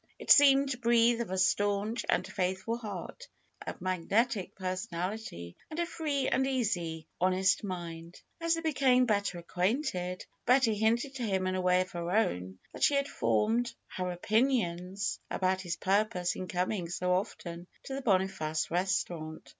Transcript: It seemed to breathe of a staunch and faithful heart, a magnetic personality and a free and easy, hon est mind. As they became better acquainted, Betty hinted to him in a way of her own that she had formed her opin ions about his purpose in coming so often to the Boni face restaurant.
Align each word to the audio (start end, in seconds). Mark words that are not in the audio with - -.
It 0.17 0.31
seemed 0.31 0.69
to 0.71 0.79
breathe 0.79 1.21
of 1.21 1.29
a 1.29 1.37
staunch 1.37 2.03
and 2.09 2.25
faithful 2.25 2.75
heart, 2.75 3.27
a 3.67 3.75
magnetic 3.79 4.55
personality 4.55 5.55
and 5.69 5.77
a 5.79 5.85
free 5.85 6.27
and 6.27 6.47
easy, 6.47 7.05
hon 7.21 7.33
est 7.35 7.63
mind. 7.63 8.19
As 8.41 8.55
they 8.55 8.61
became 8.61 9.05
better 9.05 9.37
acquainted, 9.37 10.25
Betty 10.47 10.73
hinted 10.73 11.13
to 11.17 11.23
him 11.23 11.45
in 11.45 11.53
a 11.53 11.61
way 11.61 11.81
of 11.81 11.91
her 11.91 12.09
own 12.09 12.57
that 12.73 12.81
she 12.81 12.95
had 12.95 13.07
formed 13.07 13.75
her 13.89 14.09
opin 14.11 14.49
ions 14.49 15.19
about 15.29 15.61
his 15.61 15.75
purpose 15.75 16.35
in 16.35 16.47
coming 16.47 16.89
so 16.89 17.13
often 17.13 17.67
to 17.83 17.93
the 17.93 18.01
Boni 18.01 18.27
face 18.27 18.71
restaurant. 18.71 19.49